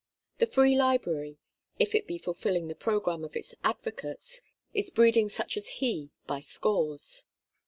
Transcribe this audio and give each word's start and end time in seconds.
The 0.39 0.47
Free 0.47 0.75
Library, 0.75 1.37
if 1.77 1.93
it 1.93 2.07
be 2.07 2.17
fulfilling 2.17 2.67
the 2.67 2.73
programme 2.73 3.23
of 3.23 3.35
its 3.35 3.53
advocates, 3.63 4.41
is 4.73 4.89
breeding 4.89 5.29
such 5.29 5.55
as 5.57 5.67
he 5.77 6.09
by 6.25 6.39
scores. 6.39 7.25